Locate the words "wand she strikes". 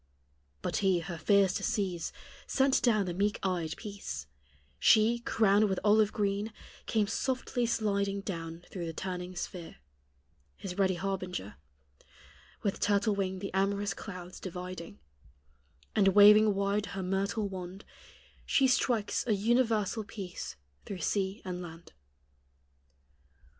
17.47-19.27